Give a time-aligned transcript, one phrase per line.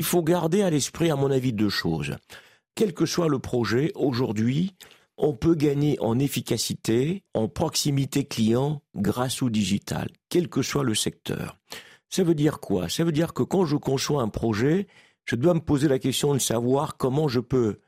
[0.00, 2.16] Il faut garder à l'esprit, à mon avis, deux choses.
[2.74, 4.74] Quel que soit le projet, aujourd'hui,
[5.18, 10.94] on peut gagner en efficacité, en proximité client grâce au digital, quel que soit le
[10.94, 11.58] secteur.
[12.08, 12.88] Ça veut dire quoi?
[12.88, 14.86] Ça veut dire que quand je conçois un projet,
[15.26, 17.80] je dois me poser la question de savoir comment je peux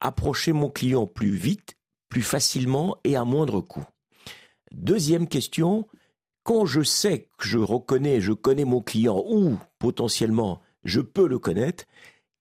[0.00, 1.76] approcher mon client plus vite,
[2.08, 3.86] plus facilement et à moindre coût.
[4.72, 5.86] Deuxième question,
[6.42, 11.38] quand je sais que je reconnais, je connais mon client ou potentiellement je peux le
[11.38, 11.84] connaître,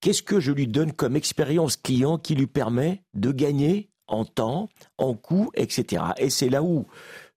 [0.01, 4.69] qu'est-ce que je lui donne comme expérience client qui lui permet de gagner en temps,
[4.97, 6.03] en coût, etc.
[6.17, 6.87] Et c'est là où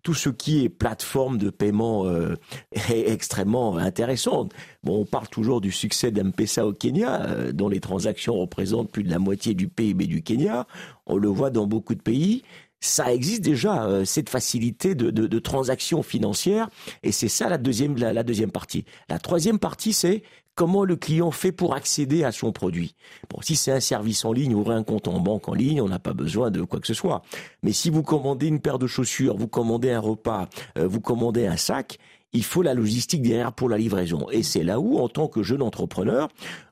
[0.02, 2.34] tout ce qui est plateforme de paiement euh,
[2.72, 4.48] est extrêmement intéressant.
[4.82, 9.05] Bon, on parle toujours du succès d'M-Pesa au Kenya, euh, dont les transactions représentent plus
[9.05, 10.66] de la moitié du PIB du Kenya.
[11.06, 12.42] On le voit dans beaucoup de pays.
[12.82, 16.68] Ça existe déjà, euh, cette facilité de, de, de transactions financières,
[17.05, 18.84] et c'est ça la deuxième, la deuxième partie.
[19.08, 20.24] La troisième partie, c'est
[20.55, 22.95] comment le client fait pour accéder à son produit.
[23.30, 25.88] Bon, si c'est un service en ligne, ouvrez un compte en banque en ligne, on
[25.88, 27.22] n'a pas besoin de quoi que ce soit.
[27.62, 31.47] Mais si vous commandez une paire de chaussures, vous commandez un repas, euh, vous commandez
[31.47, 31.98] un sac,
[32.33, 34.27] il faut la logistique derrière pour la livraison.
[34.30, 36.28] Et c'est là où, en tant que jeune entrepreneur,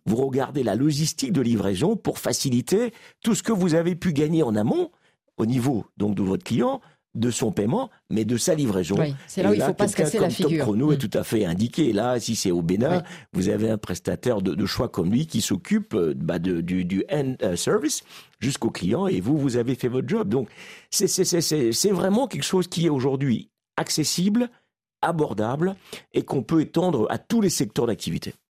[0.06, 4.42] vous regardez la logistique de livraison pour faciliter tout ce que vous avez pu gagner
[4.42, 4.91] en amont
[5.41, 6.80] au niveau donc de votre client
[7.14, 8.96] de son paiement, mais de sa livraison.
[9.27, 10.58] c'est là où il ne faut pas se casser la figure.
[10.58, 11.08] Top Chrono est mm.
[11.08, 11.92] tout à fait indiqué.
[11.92, 15.94] Là, si c'est au Bénin, vous avez un prestataire de, choix comme lui qui s'occupe
[15.94, 18.05] euh, bah, du, du end euh, service
[18.38, 20.28] jusqu'au client et vous, vous avez fait votre job.
[20.28, 20.48] Donc,
[20.91, 24.48] c'est vraiment quelque chose qui est aujourd'hui accessible,
[25.02, 25.75] abordable
[26.12, 28.34] et qu'on peut étendre à tous les secteurs d'activité.